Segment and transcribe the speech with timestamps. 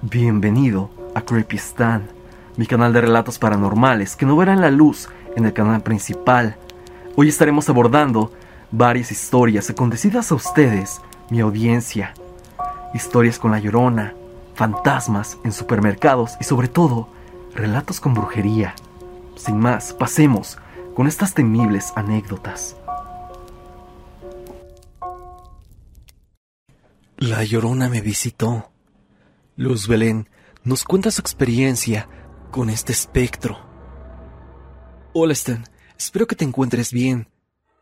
[0.00, 2.08] Bienvenido a Creepy Stan,
[2.56, 6.56] mi canal de relatos paranormales que no verán la luz en el canal principal.
[7.16, 8.32] Hoy estaremos abordando
[8.70, 11.00] varias historias acontecidas a ustedes,
[11.30, 12.14] mi audiencia.
[12.94, 14.14] Historias con la llorona,
[14.54, 17.08] fantasmas en supermercados y sobre todo,
[17.56, 18.76] relatos con brujería.
[19.34, 20.58] Sin más, pasemos
[20.94, 22.76] con estas temibles anécdotas.
[27.16, 28.70] La llorona me visitó.
[29.58, 30.28] Luz Belén
[30.62, 32.08] nos cuenta su experiencia
[32.52, 33.58] con este espectro.
[35.12, 35.64] Hola Stan,
[35.98, 37.26] espero que te encuentres bien.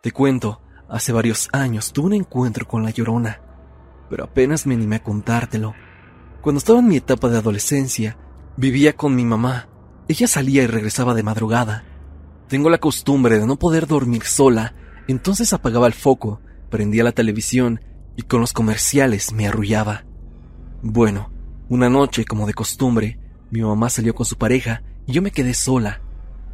[0.00, 3.42] Te cuento, hace varios años tuve un encuentro con la llorona,
[4.08, 5.74] pero apenas me animé a contártelo.
[6.40, 8.16] Cuando estaba en mi etapa de adolescencia,
[8.56, 9.68] vivía con mi mamá.
[10.08, 11.84] Ella salía y regresaba de madrugada.
[12.48, 14.72] Tengo la costumbre de no poder dormir sola,
[15.08, 16.40] entonces apagaba el foco,
[16.70, 17.82] prendía la televisión
[18.16, 20.06] y con los comerciales me arrullaba.
[20.80, 21.36] Bueno,
[21.69, 23.19] una noche, como de costumbre,
[23.50, 26.00] mi mamá salió con su pareja y yo me quedé sola.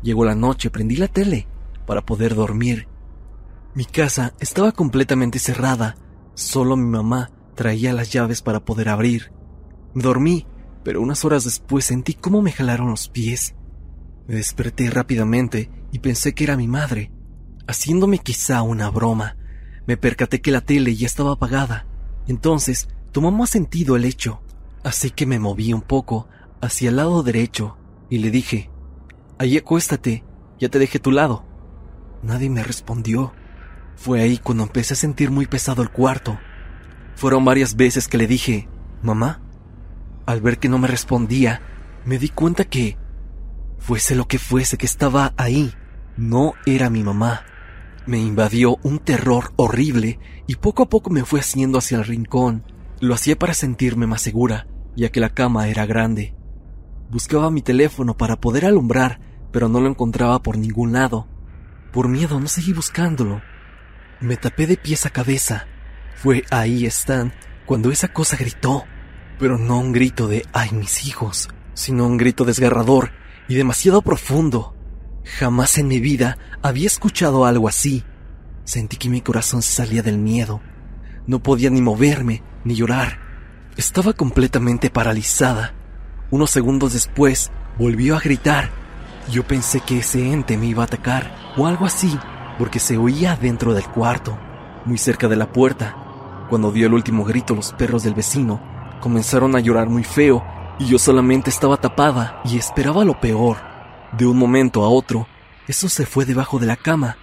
[0.03, 1.47] Llegó la noche, prendí la tele
[1.87, 2.89] para poder dormir.
[3.75, 5.97] Mi casa estaba completamente cerrada,
[6.35, 9.33] solo mi mamá traía las llaves para poder abrir.
[9.95, 10.47] Dormí,
[10.85, 13.55] pero unas horas después sentí cómo me jalaron los pies.
[14.27, 17.13] Me desperté rápidamente y pensé que era mi madre,
[17.67, 19.37] haciéndome quizá una broma.
[19.87, 21.87] Me percaté que la tele ya estaba apagada.
[22.27, 24.43] Entonces tomó más sentido el hecho.
[24.85, 26.29] Así que me moví un poco
[26.61, 27.77] hacia el lado derecho
[28.11, 28.71] y le dije,
[29.39, 30.25] Allí acuéstate,
[30.59, 31.45] ya te dejé tu lado.
[32.23, 33.33] Nadie me respondió.
[33.97, 36.39] Fue ahí cuando empecé a sentir muy pesado el cuarto.
[37.17, 38.69] Fueron varias veces que le dije,
[39.03, 39.41] Mamá.
[40.27, 41.61] Al ver que no me respondía,
[42.05, 42.97] me di cuenta que,
[43.79, 45.75] fuese lo que fuese que estaba ahí,
[46.17, 47.43] no era mi mamá.
[48.07, 52.65] Me invadió un terror horrible y poco a poco me fue haciendo hacia el rincón.
[53.01, 56.35] Lo hacía para sentirme más segura, ya que la cama era grande.
[57.11, 59.21] Buscaba mi teléfono para poder alumbrar,
[59.53, 61.29] pero no lo encontraba por ningún lado.
[61.93, 63.43] Por miedo no seguí buscándolo.
[64.21, 65.67] Me tapé de pies a cabeza.
[66.17, 67.33] Fue ahí, Stan,
[67.67, 68.85] cuando esa cosa gritó.
[69.39, 71.49] Pero no un grito de ¡ay, mis hijos!
[71.75, 73.13] sino un grito desgarrador
[73.49, 74.75] y demasiado profundo.
[75.25, 78.05] Jamás en mi vida había escuchado algo así.
[78.65, 80.61] Sentí que mi corazón salía del miedo.
[81.27, 83.32] No podía ni moverme, ni llorar.
[83.77, 85.73] Estaba completamente paralizada.
[86.31, 88.71] Unos segundos después, volvió a gritar.
[89.31, 92.19] Yo pensé que ese ente me iba a atacar, o algo así,
[92.59, 94.39] porque se oía dentro del cuarto,
[94.85, 95.97] muy cerca de la puerta.
[96.51, 98.61] Cuando dio el último grito, los perros del vecino
[99.01, 100.45] comenzaron a llorar muy feo,
[100.79, 103.57] y yo solamente estaba tapada y esperaba lo peor.
[104.13, 105.27] De un momento a otro,
[105.67, 107.17] eso se fue debajo de la cama,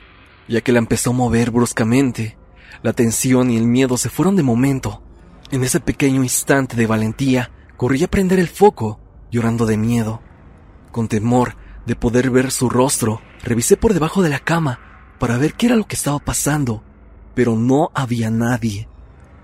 [0.47, 2.39] ya que la empezó a mover bruscamente.
[2.81, 5.03] La tensión y el miedo se fueron de momento.
[5.51, 8.99] En ese pequeño instante de valentía, corrí a prender el foco,
[9.31, 10.21] llorando de miedo.
[10.91, 11.55] Con temor
[11.87, 14.79] de poder ver su rostro, revisé por debajo de la cama
[15.17, 16.83] para ver qué era lo que estaba pasando,
[17.33, 18.87] pero no había nadie.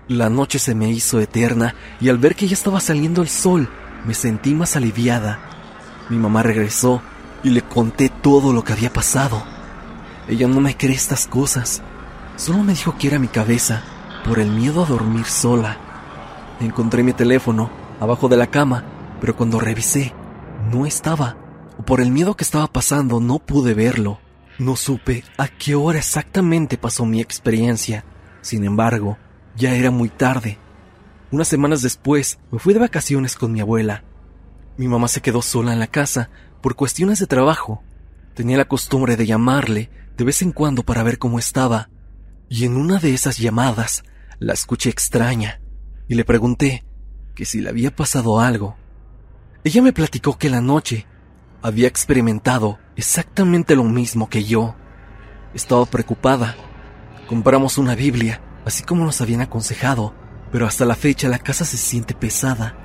[0.06, 3.68] La noche se me hizo eterna y al ver que ya estaba saliendo el sol,
[4.04, 5.40] me sentí más aliviada.
[6.08, 7.02] Mi mamá regresó
[7.42, 9.42] y le conté todo lo que había pasado.
[10.28, 11.82] Ella no me cree estas cosas.
[12.36, 13.82] Solo me dijo que era mi cabeza
[14.24, 15.78] por el miedo a dormir sola.
[16.60, 18.84] Encontré mi teléfono abajo de la cama,
[19.20, 20.14] pero cuando revisé,
[20.72, 21.36] no estaba.
[21.84, 24.20] Por el miedo que estaba pasando, no pude verlo.
[24.58, 28.04] No supe a qué hora exactamente pasó mi experiencia.
[28.40, 29.18] Sin embargo,
[29.54, 30.58] ya era muy tarde.
[31.30, 34.02] Unas semanas después, me fui de vacaciones con mi abuela.
[34.78, 36.30] Mi mamá se quedó sola en la casa
[36.62, 37.82] por cuestiones de trabajo,
[38.34, 41.90] tenía la costumbre de llamarle de vez en cuando para ver cómo estaba,
[42.48, 44.04] y en una de esas llamadas
[44.38, 45.60] la escuché extraña
[46.08, 46.84] y le pregunté
[47.34, 48.76] que si le había pasado algo.
[49.64, 51.06] Ella me platicó que la noche
[51.62, 54.74] había experimentado exactamente lo mismo que yo.
[55.54, 56.54] Estaba preocupada.
[57.28, 60.14] Compramos una Biblia, así como nos habían aconsejado,
[60.52, 62.76] pero hasta la fecha la casa se siente pesada.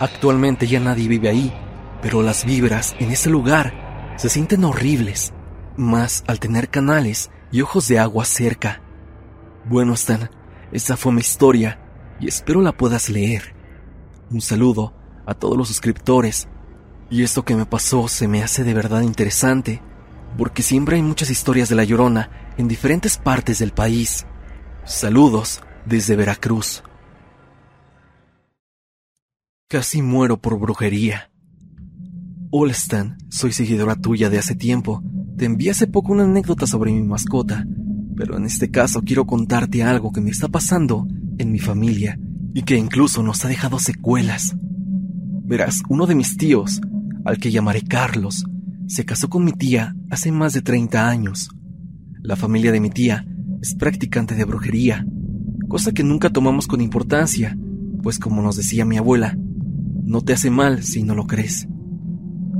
[0.00, 1.52] Actualmente ya nadie vive ahí,
[2.02, 5.32] pero las vibras en ese lugar se sienten horribles,
[5.76, 8.82] más al tener canales y ojos de agua cerca.
[9.66, 10.30] Bueno, Stan,
[10.72, 11.85] esa fue mi historia
[12.20, 13.54] y espero la puedas leer.
[14.30, 14.92] Un saludo
[15.26, 16.48] a todos los suscriptores.
[17.10, 19.80] Y esto que me pasó se me hace de verdad interesante,
[20.36, 24.26] porque siempre hay muchas historias de la Llorona en diferentes partes del país.
[24.84, 26.82] Saludos desde Veracruz.
[29.68, 31.30] Casi muero por brujería.
[32.50, 35.02] Hola Stan, soy seguidora tuya de hace tiempo.
[35.36, 37.64] Te envié hace poco una anécdota sobre mi mascota,
[38.16, 41.06] pero en este caso quiero contarte algo que me está pasando
[41.38, 42.18] en mi familia
[42.54, 44.56] y que incluso nos ha dejado secuelas.
[45.44, 46.80] Verás, uno de mis tíos,
[47.24, 48.44] al que llamaré Carlos,
[48.86, 51.50] se casó con mi tía hace más de 30 años.
[52.22, 53.26] La familia de mi tía
[53.60, 55.06] es practicante de brujería,
[55.68, 57.56] cosa que nunca tomamos con importancia,
[58.02, 59.36] pues como nos decía mi abuela,
[60.04, 61.66] no te hace mal si no lo crees.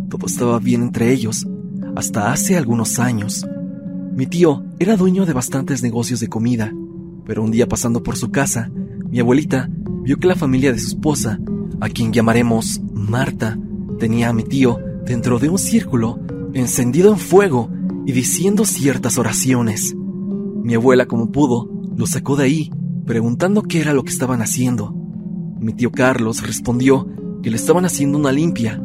[0.08, 1.46] Todo estaba bien entre ellos,
[1.94, 3.46] hasta hace algunos años.
[4.14, 6.73] Mi tío era dueño de bastantes negocios de comida,
[7.26, 8.70] pero un día pasando por su casa,
[9.11, 9.69] mi abuelita
[10.02, 11.40] vio que la familia de su esposa,
[11.81, 13.58] a quien llamaremos Marta,
[13.99, 16.20] tenía a mi tío dentro de un círculo
[16.55, 17.70] encendido en fuego
[18.06, 19.94] y diciendo ciertas oraciones.
[20.62, 22.70] Mi abuela, como pudo, lo sacó de ahí,
[23.05, 24.94] preguntando qué era lo que estaban haciendo.
[25.61, 27.08] Mi tío Carlos respondió
[27.43, 28.81] que le estaban haciendo una limpia.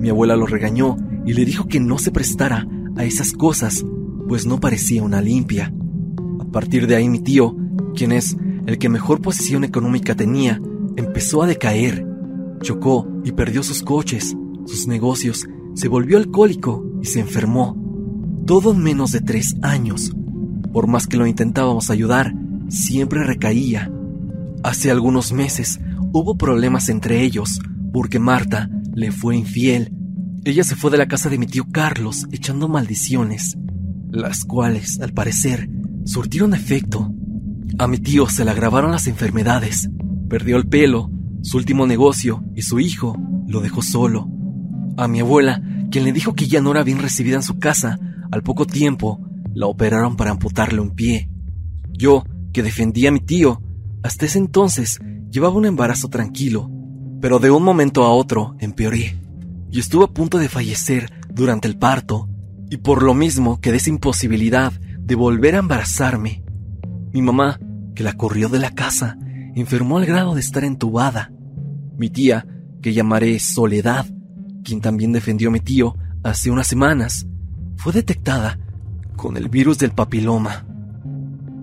[0.00, 2.66] Mi abuela lo regañó y le dijo que no se prestara
[2.96, 3.84] a esas cosas,
[4.28, 5.72] pues no parecía una limpia.
[6.40, 7.56] A partir de ahí mi tío,
[7.94, 8.36] quien es
[8.66, 10.60] el que mejor posición económica tenía,
[10.96, 12.06] empezó a decaer.
[12.60, 14.36] Chocó y perdió sus coches,
[14.66, 17.76] sus negocios, se volvió alcohólico y se enfermó.
[18.46, 20.12] Todo en menos de tres años.
[20.72, 22.34] Por más que lo intentábamos ayudar,
[22.68, 23.90] siempre recaía.
[24.62, 25.80] Hace algunos meses
[26.12, 27.60] hubo problemas entre ellos
[27.92, 29.92] porque Marta le fue infiel.
[30.44, 33.56] Ella se fue de la casa de mi tío Carlos echando maldiciones,
[34.10, 35.68] las cuales, al parecer,
[36.04, 37.12] surtieron efecto.
[37.78, 39.88] A mi tío se le agravaron las enfermedades,
[40.28, 41.10] perdió el pelo,
[41.42, 43.16] su último negocio y su hijo
[43.46, 44.28] lo dejó solo.
[44.96, 47.98] A mi abuela, quien le dijo que ya no era bien recibida en su casa,
[48.30, 49.20] al poco tiempo
[49.54, 51.30] la operaron para amputarle un pie.
[51.92, 53.62] Yo, que defendía a mi tío,
[54.02, 54.98] hasta ese entonces
[55.30, 56.70] llevaba un embarazo tranquilo,
[57.20, 59.18] pero de un momento a otro empeoré
[59.70, 62.28] y estuve a punto de fallecer durante el parto,
[62.70, 66.42] y por lo mismo quedé sin posibilidad de volver a embarazarme.
[67.16, 67.58] Mi mamá,
[67.94, 69.16] que la corrió de la casa,
[69.54, 71.32] enfermó al grado de estar entubada.
[71.96, 72.46] Mi tía,
[72.82, 74.04] que llamaré Soledad,
[74.62, 77.26] quien también defendió a mi tío hace unas semanas,
[77.78, 78.58] fue detectada
[79.16, 80.66] con el virus del papiloma.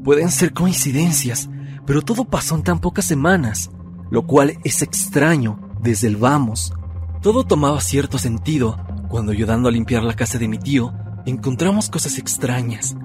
[0.03, 1.51] Pueden ser coincidencias,
[1.85, 3.69] pero todo pasó en tan pocas semanas,
[4.09, 6.73] lo cual es extraño desde el vamos.
[7.21, 10.95] Todo tomaba cierto sentido cuando ayudando a limpiar la casa de mi tío
[11.27, 12.95] encontramos cosas extrañas.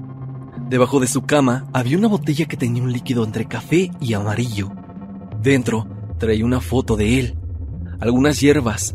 [0.68, 4.70] Debajo de su cama había una botella que tenía un líquido entre café y amarillo.
[5.40, 5.88] Dentro
[6.18, 7.38] traía una foto de él,
[8.00, 8.94] algunas hierbas,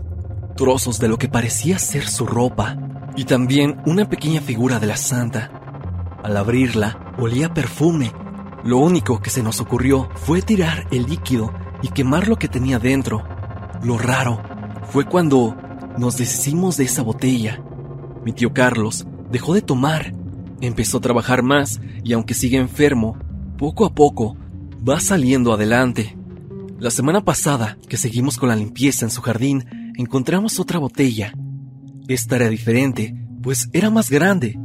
[0.55, 2.77] trozos de lo que parecía ser su ropa
[3.15, 6.19] y también una pequeña figura de la santa.
[6.23, 8.11] Al abrirla, olía perfume.
[8.63, 12.77] Lo único que se nos ocurrió fue tirar el líquido y quemar lo que tenía
[12.77, 13.23] dentro.
[13.81, 14.43] Lo raro
[14.91, 15.57] fue cuando
[15.97, 17.63] nos deshicimos de esa botella.
[18.23, 20.13] Mi tío Carlos dejó de tomar,
[20.67, 23.17] empezó a trabajar más y aunque sigue enfermo,
[23.57, 24.37] poco a poco
[24.87, 26.17] va saliendo adelante.
[26.79, 29.65] La semana pasada, que seguimos con la limpieza en su jardín,
[29.97, 31.33] encontramos otra botella.
[32.07, 34.59] Esta era diferente, pues era más grande.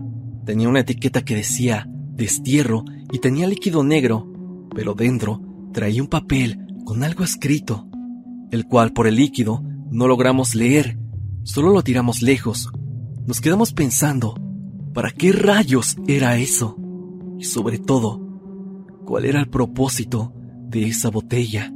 [0.44, 4.26] Tenía una etiqueta que decía destierro y tenía líquido negro,
[4.74, 5.40] pero dentro
[5.72, 7.86] traía un papel con algo escrito,
[8.50, 10.98] el cual por el líquido no logramos leer,
[11.44, 12.70] solo lo tiramos lejos.
[13.26, 14.34] Nos quedamos pensando,
[14.93, 16.76] ¿para qué rayos era eso?
[17.38, 18.20] Y sobre todo,
[19.05, 20.32] ¿cuál era el propósito
[20.69, 21.72] de esa botella?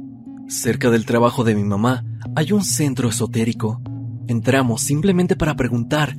[0.47, 2.03] Cerca del trabajo de mi mamá
[2.35, 3.81] hay un centro esotérico.
[4.27, 6.15] Entramos simplemente para preguntar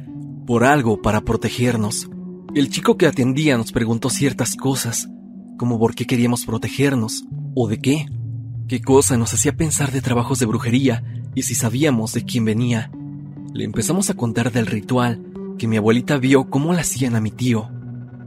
[0.47, 2.09] por algo para protegernos.
[2.55, 5.09] El chico que atendía nos preguntó ciertas cosas,
[5.59, 8.07] como por qué queríamos protegernos o de qué.
[8.69, 11.05] ¿Qué cosa nos hacía pensar de trabajos de brujería
[11.35, 12.91] y si sabíamos de quién venía?
[13.53, 17.31] Le empezamos a contar del ritual que mi abuelita vio cómo lo hacían a mi
[17.31, 17.71] tío,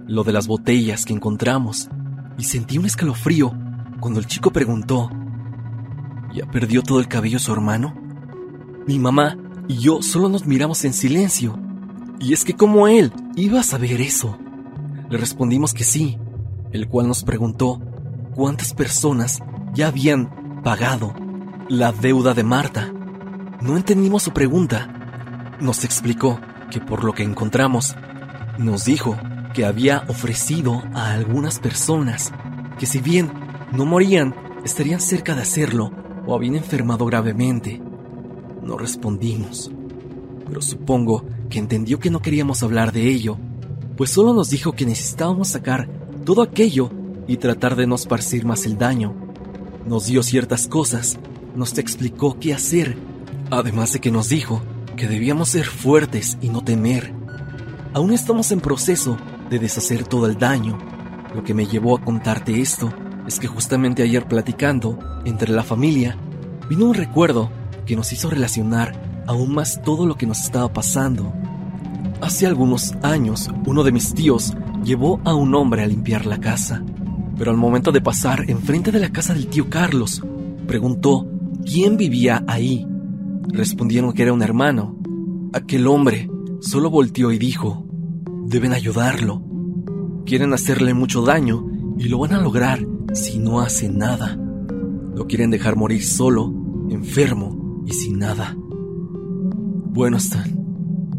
[0.08, 1.90] lo de las botellas que encontramos,
[2.38, 3.54] y sentí un escalofrío
[4.00, 5.10] cuando el chico preguntó
[6.34, 7.96] ¿Ya perdió todo el cabello su hermano?
[8.86, 11.58] Mi mamá y yo solo nos miramos en silencio.
[12.20, 14.38] Y es que como él iba a saber eso.
[15.10, 16.18] Le respondimos que sí,
[16.72, 17.82] el cual nos preguntó
[18.36, 19.40] cuántas personas
[19.74, 21.14] ya habían pagado
[21.70, 22.92] la deuda de Marta.
[23.62, 25.56] No entendimos su pregunta.
[25.60, 26.40] Nos explicó
[26.72, 27.96] que por lo que encontramos,
[28.58, 29.18] nos dijo
[29.54, 32.32] que había ofrecido a algunas personas
[32.78, 33.32] que si bien
[33.72, 35.92] no morían, estarían cerca de hacerlo
[36.26, 37.82] o habían enfermado gravemente.
[38.62, 39.72] No respondimos,
[40.46, 43.38] pero supongo que entendió que no queríamos hablar de ello,
[43.96, 45.90] pues solo nos dijo que necesitábamos sacar
[46.26, 46.92] todo aquello
[47.28, 49.16] y tratar de no esparcir más el daño.
[49.86, 51.18] Nos dio ciertas cosas,
[51.56, 52.98] nos explicó qué hacer,
[53.50, 54.62] además de que nos dijo
[54.98, 57.14] que debíamos ser fuertes y no temer.
[57.94, 59.18] Aún estamos en proceso
[59.50, 60.78] de deshacer todo el daño.
[61.34, 62.92] Lo que me llevó a contarte esto
[63.28, 66.18] es que justamente ayer platicando entre la familia,
[66.68, 67.50] vino un recuerdo
[67.86, 71.32] que nos hizo relacionar aún más todo lo que nos estaba pasando.
[72.20, 76.84] Hace algunos años, uno de mis tíos llevó a un hombre a limpiar la casa,
[77.38, 80.24] pero al momento de pasar enfrente de la casa del tío Carlos,
[80.66, 81.28] preguntó
[81.64, 82.88] quién vivía ahí.
[83.50, 84.98] Respondieron que era un hermano.
[85.54, 87.86] Aquel hombre solo volteó y dijo,
[88.46, 89.42] deben ayudarlo.
[90.26, 91.66] Quieren hacerle mucho daño
[91.98, 94.38] y lo van a lograr si no hace nada.
[95.16, 96.54] Lo quieren dejar morir solo,
[96.90, 98.56] enfermo y sin nada.
[98.58, 100.58] Bueno, Stan,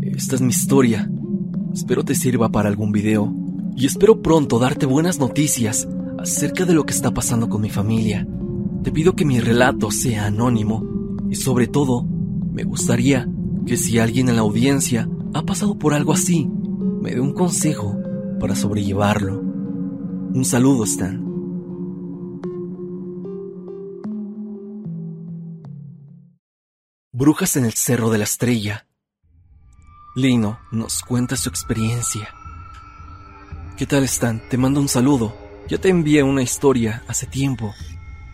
[0.02, 1.11] esta es mi historia.
[1.73, 3.32] Espero te sirva para algún video
[3.76, 8.26] y espero pronto darte buenas noticias acerca de lo que está pasando con mi familia.
[8.82, 10.85] Te pido que mi relato sea anónimo
[11.30, 12.06] y sobre todo
[12.58, 13.24] me gustaría
[13.68, 16.50] que si alguien en la audiencia ha pasado por algo así,
[17.00, 17.96] me dé un consejo
[18.40, 19.40] para sobrellevarlo.
[19.40, 21.24] Un saludo, Stan.
[27.12, 28.88] Brujas en el Cerro de la Estrella.
[30.16, 32.28] Lino nos cuenta su experiencia.
[33.76, 34.42] ¿Qué tal, Stan?
[34.48, 35.32] Te mando un saludo.
[35.68, 37.72] Ya te envié una historia hace tiempo,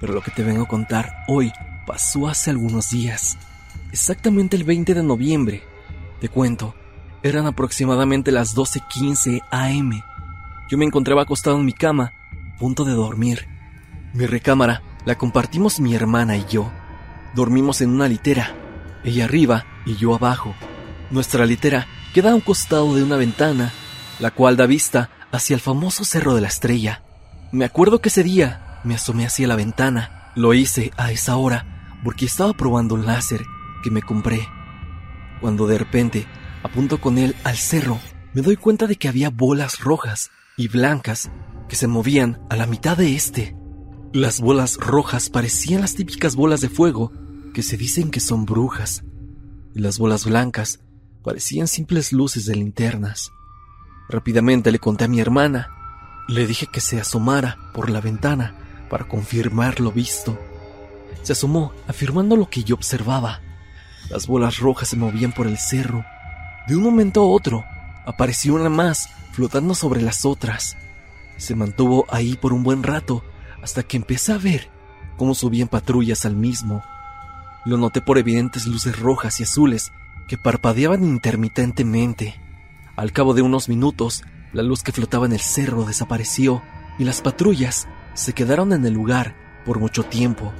[0.00, 1.52] pero lo que te vengo a contar hoy
[1.86, 3.36] pasó hace algunos días.
[3.94, 5.62] Exactamente el 20 de noviembre.
[6.20, 6.74] Te cuento,
[7.22, 10.02] eran aproximadamente las 12.15 am.
[10.68, 12.12] Yo me encontraba acostado en mi cama,
[12.56, 13.46] a punto de dormir.
[14.12, 16.72] Mi recámara la compartimos mi hermana y yo.
[17.36, 18.56] Dormimos en una litera,
[19.04, 20.56] ella arriba y yo abajo.
[21.12, 23.72] Nuestra litera queda a un costado de una ventana,
[24.18, 27.04] la cual da vista hacia el famoso Cerro de la Estrella.
[27.52, 30.32] Me acuerdo que ese día me asomé hacia la ventana.
[30.34, 33.40] Lo hice a esa hora porque estaba probando un láser
[33.84, 34.48] que me compré.
[35.42, 36.26] Cuando de repente
[36.62, 38.00] apunto con él al cerro,
[38.32, 41.30] me doy cuenta de que había bolas rojas y blancas
[41.68, 43.54] que se movían a la mitad de este.
[44.14, 47.12] Las bolas rojas parecían las típicas bolas de fuego
[47.52, 49.04] que se dicen que son brujas,
[49.74, 50.80] y las bolas blancas
[51.22, 53.30] parecían simples luces de linternas.
[54.08, 55.68] Rápidamente le conté a mi hermana.
[56.26, 60.38] Le dije que se asomara por la ventana para confirmar lo visto.
[61.22, 63.40] Se asomó, afirmando lo que yo observaba.
[64.10, 66.04] Las bolas rojas se movían por el cerro.
[66.66, 67.64] De un momento a otro,
[68.06, 70.76] apareció una más flotando sobre las otras.
[71.36, 73.24] Se mantuvo ahí por un buen rato
[73.62, 74.70] hasta que empecé a ver
[75.16, 76.82] cómo subían patrullas al mismo.
[77.64, 79.92] Lo noté por evidentes luces rojas y azules
[80.28, 82.38] que parpadeaban intermitentemente.
[82.96, 86.62] Al cabo de unos minutos, la luz que flotaba en el cerro desapareció
[86.98, 89.34] y las patrullas se quedaron en el lugar
[89.64, 90.52] por mucho tiempo.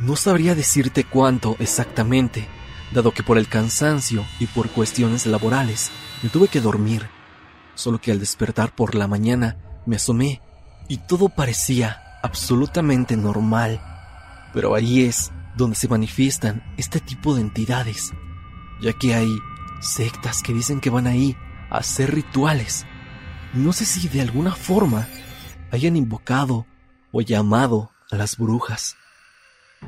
[0.00, 2.48] No sabría decirte cuánto exactamente,
[2.94, 5.90] dado que por el cansancio y por cuestiones laborales
[6.22, 7.08] me tuve que dormir.
[7.74, 10.40] Solo que al despertar por la mañana me asomé
[10.88, 13.80] y todo parecía absolutamente normal.
[14.54, 18.12] Pero ahí es donde se manifiestan este tipo de entidades,
[18.80, 19.36] ya que hay
[19.80, 21.36] sectas que dicen que van ahí
[21.70, 22.86] a hacer rituales.
[23.52, 25.06] No sé si de alguna forma
[25.70, 26.66] hayan invocado
[27.12, 28.96] o llamado a las brujas.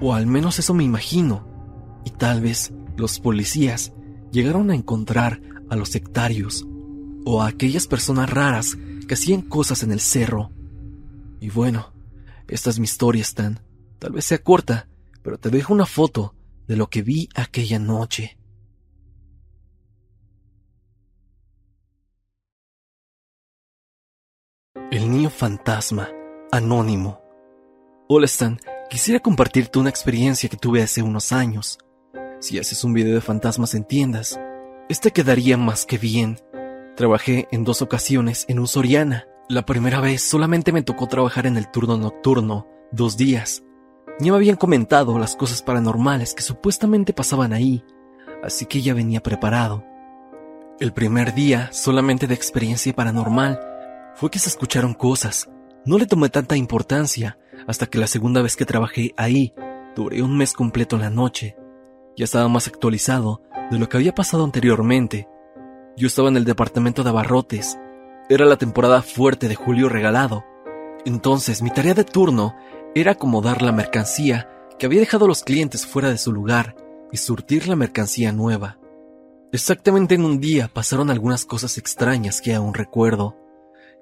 [0.01, 2.03] O al menos eso me imagino.
[2.05, 3.93] Y tal vez los policías
[4.33, 6.67] llegaron a encontrar a los sectarios
[7.25, 8.77] o a aquellas personas raras
[9.07, 10.51] que hacían cosas en el cerro.
[11.41, 11.93] Y bueno,
[12.49, 13.61] esta es mi historia, Stan.
[13.99, 14.89] Tal vez sea corta,
[15.23, 16.35] pero te dejo una foto
[16.67, 18.39] de lo que vi aquella noche.
[24.91, 26.09] El niño fantasma,
[26.53, 27.21] anónimo.
[28.09, 31.79] Hola Stan, quisiera compartirte una experiencia que tuve hace unos años.
[32.41, 34.39] Si haces un video de fantasmas en tiendas,
[34.89, 36.39] este quedaría más que bien.
[36.97, 39.27] Trabajé en dos ocasiones en un Soriana.
[39.49, 43.63] La primera vez solamente me tocó trabajar en el turno nocturno, dos días,
[44.19, 47.85] ya me habían comentado las cosas paranormales que supuestamente pasaban ahí,
[48.43, 49.85] así que ya venía preparado.
[50.81, 53.61] El primer día, solamente de experiencia paranormal,
[54.15, 55.51] fue que se escucharon cosas.
[55.85, 59.53] No le tomé tanta importancia hasta que la segunda vez que trabajé ahí,
[59.95, 61.57] duré un mes completo en la noche.
[62.17, 65.29] Ya estaba más actualizado de lo que había pasado anteriormente.
[65.97, 67.79] Yo estaba en el departamento de abarrotes.
[68.31, 70.45] Era la temporada fuerte de julio regalado.
[71.05, 72.57] Entonces mi tarea de turno
[72.95, 76.75] era acomodar la mercancía que había dejado los clientes fuera de su lugar
[77.13, 78.79] y surtir la mercancía nueva.
[79.53, 83.37] Exactamente en un día pasaron algunas cosas extrañas que aún recuerdo.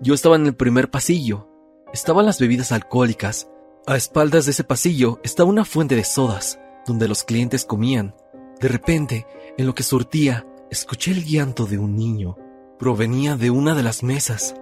[0.00, 1.48] Yo estaba en el primer pasillo.
[1.92, 3.48] Estaban las bebidas alcohólicas.
[3.86, 8.14] A espaldas de ese pasillo estaba una fuente de sodas, donde los clientes comían.
[8.60, 9.26] De repente,
[9.56, 12.36] en lo que surtía, escuché el llanto de un niño.
[12.78, 14.54] Provenía de una de las mesas.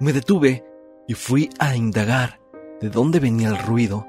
[0.00, 0.64] Me detuve
[1.06, 2.40] y fui a indagar
[2.80, 4.06] de dónde venía el ruido,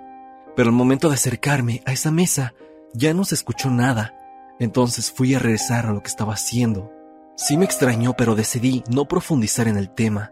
[0.56, 2.54] pero al momento de acercarme a esa mesa
[2.94, 4.14] ya no se escuchó nada.
[4.60, 6.92] Entonces fui a regresar a lo que estaba haciendo.
[7.38, 10.32] Sí me extrañó, pero decidí no profundizar en el tema.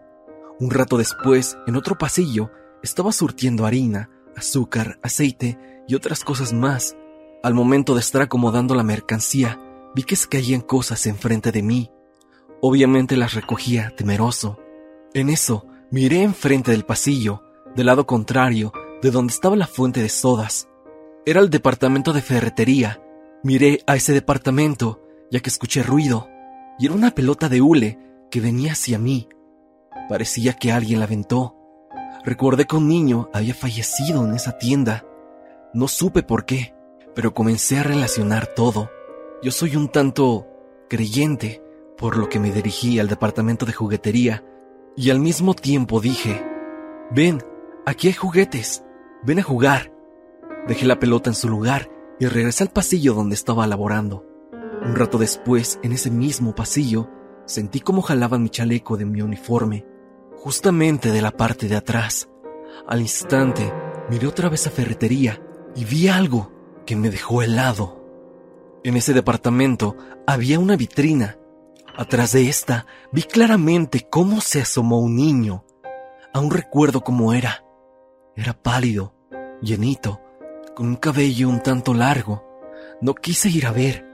[0.58, 2.50] Un rato después, en otro pasillo,
[2.82, 6.96] estaba surtiendo harina, azúcar, aceite y otras cosas más.
[7.44, 9.60] Al momento de estar acomodando la mercancía,
[9.94, 11.90] vi que se caían cosas enfrente de mí.
[12.62, 14.58] Obviamente las recogía, temeroso.
[15.12, 17.42] En eso, miré enfrente del pasillo,
[17.76, 18.72] del lado contrario,
[19.02, 20.70] de donde estaba la fuente de sodas.
[21.26, 23.02] Era el departamento de ferretería.
[23.42, 26.30] Miré a ese departamento, ya que escuché ruido,
[26.78, 27.98] y era una pelota de hule
[28.30, 29.28] que venía hacia mí.
[30.08, 31.54] Parecía que alguien la aventó.
[32.24, 35.04] Recordé que un niño había fallecido en esa tienda.
[35.74, 36.73] No supe por qué,
[37.14, 38.90] pero comencé a relacionar todo.
[39.42, 40.46] Yo soy un tanto
[40.88, 41.62] creyente,
[41.96, 44.44] por lo que me dirigí al departamento de juguetería
[44.96, 46.44] y al mismo tiempo dije,
[47.10, 47.42] ven,
[47.86, 48.84] aquí hay juguetes,
[49.22, 49.92] ven a jugar.
[50.66, 54.24] Dejé la pelota en su lugar y regresé al pasillo donde estaba laborando.
[54.84, 57.10] Un rato después, en ese mismo pasillo,
[57.46, 59.86] sentí como jalaban mi chaleco de mi uniforme,
[60.36, 62.28] justamente de la parte de atrás.
[62.86, 63.72] Al instante,
[64.10, 65.40] miré otra vez a ferretería
[65.74, 66.53] y vi algo
[66.84, 68.02] que me dejó helado.
[68.84, 71.38] En ese departamento había una vitrina.
[71.96, 75.64] Atrás de esta vi claramente cómo se asomó un niño.
[76.32, 77.64] Aún recuerdo cómo era.
[78.36, 79.14] Era pálido,
[79.62, 80.20] llenito,
[80.74, 82.44] con un cabello un tanto largo.
[83.00, 84.04] No quise ir a ver.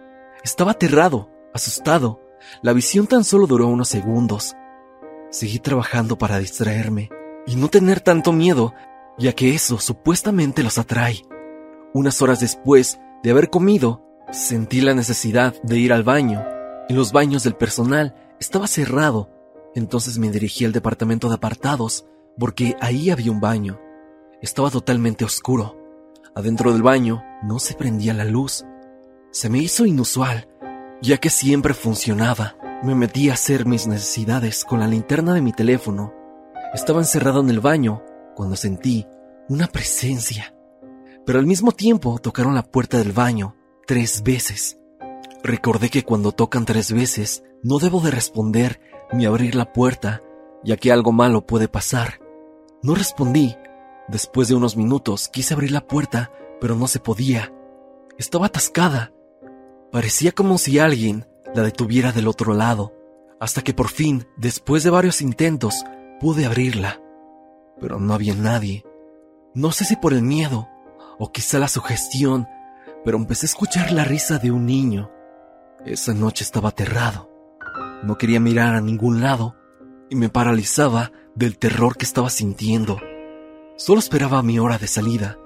[0.44, 2.20] Estaba aterrado, asustado.
[2.62, 4.54] La visión tan solo duró unos segundos.
[5.30, 7.08] Seguí trabajando para distraerme
[7.46, 8.74] y no tener tanto miedo,
[9.18, 11.22] ya que eso supuestamente los atrae.
[11.92, 16.40] Unas horas después de haber comido, sentí la necesidad de ir al baño.
[16.88, 19.28] En los baños del personal estaba cerrado,
[19.74, 22.06] entonces me dirigí al departamento de apartados
[22.38, 23.80] porque ahí había un baño.
[24.40, 25.76] Estaba totalmente oscuro.
[26.36, 28.64] Adentro del baño no se prendía la luz.
[29.32, 30.48] Se me hizo inusual,
[31.02, 32.54] ya que siempre funcionaba.
[32.84, 36.14] Me metí a hacer mis necesidades con la linterna de mi teléfono.
[36.72, 38.04] Estaba encerrado en el baño
[38.36, 39.08] cuando sentí
[39.48, 40.54] una presencia
[41.30, 43.54] pero al mismo tiempo tocaron la puerta del baño
[43.86, 44.80] tres veces.
[45.44, 48.80] Recordé que cuando tocan tres veces no debo de responder
[49.12, 50.24] ni abrir la puerta,
[50.64, 52.18] ya que algo malo puede pasar.
[52.82, 53.54] No respondí.
[54.08, 57.54] Después de unos minutos quise abrir la puerta, pero no se podía.
[58.18, 59.12] Estaba atascada.
[59.92, 62.92] Parecía como si alguien la detuviera del otro lado,
[63.38, 65.84] hasta que por fin, después de varios intentos,
[66.18, 67.00] pude abrirla.
[67.80, 68.84] Pero no había nadie.
[69.54, 70.68] No sé si por el miedo
[71.20, 72.48] o quizá la sugestión,
[73.04, 75.10] pero empecé a escuchar la risa de un niño.
[75.84, 77.30] Esa noche estaba aterrado.
[78.02, 79.54] No quería mirar a ningún lado
[80.08, 82.98] y me paralizaba del terror que estaba sintiendo.
[83.76, 85.38] Solo esperaba mi hora de salida.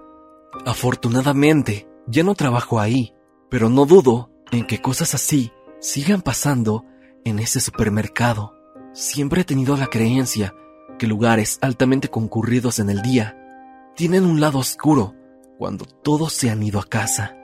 [0.64, 3.12] Afortunadamente, ya no trabajo ahí,
[3.50, 6.84] pero no dudo en que cosas así sigan pasando
[7.24, 8.54] en ese supermercado.
[8.92, 10.54] Siempre he tenido la creencia
[11.00, 13.36] que lugares altamente concurridos en el día
[13.96, 15.14] tienen un lado oscuro
[15.58, 17.36] cuando todos se han ido a casa,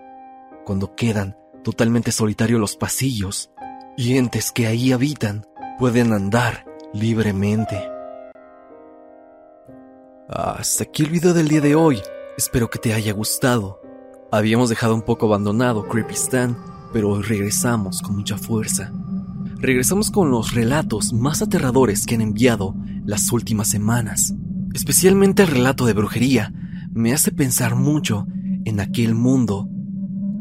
[0.64, 3.50] cuando quedan totalmente solitarios los pasillos
[3.96, 5.46] y entes que ahí habitan
[5.78, 7.90] pueden andar libremente.
[10.28, 12.00] Hasta aquí el video del día de hoy.
[12.36, 13.80] Espero que te haya gustado.
[14.30, 16.56] Habíamos dejado un poco abandonado Creepy Stan,
[16.92, 18.92] pero hoy regresamos con mucha fuerza.
[19.56, 24.32] Regresamos con los relatos más aterradores que han enviado las últimas semanas,
[24.72, 26.52] especialmente el relato de brujería
[26.92, 28.26] me hace pensar mucho
[28.64, 29.68] en aquel mundo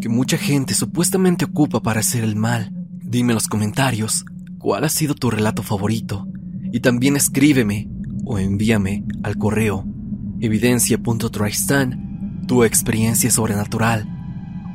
[0.01, 2.73] que mucha gente supuestamente ocupa para hacer el mal.
[3.03, 4.25] Dime en los comentarios
[4.57, 6.27] cuál ha sido tu relato favorito
[6.71, 7.89] y también escríbeme
[8.25, 9.85] o envíame al correo
[10.41, 14.07] evidencia.tristan tu experiencia sobrenatural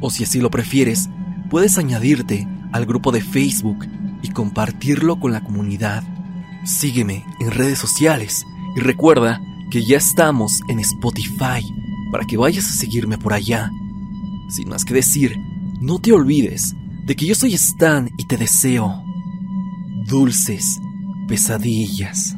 [0.01, 1.09] o si así lo prefieres
[1.51, 3.87] puedes añadirte al grupo de Facebook
[4.23, 6.03] y compartirlo con la comunidad.
[6.65, 8.45] Sígueme en redes sociales
[8.77, 11.65] y recuerda que ya estamos en Spotify
[12.11, 13.71] para que vayas a seguirme por allá.
[14.49, 15.39] Sin más que decir,
[15.81, 16.75] no te olvides
[17.05, 19.05] de que yo soy Stan y te deseo
[20.07, 20.81] dulces
[21.27, 22.37] pesadillas.